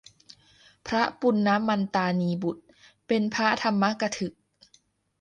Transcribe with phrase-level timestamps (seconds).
[0.87, 2.63] พระปุณณมันตานีบุตร
[3.07, 4.33] เป็นพระธรรมกถึก